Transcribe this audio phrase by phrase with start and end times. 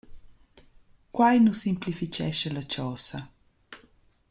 [1.15, 3.19] Quai nu simplifichescha la chosa.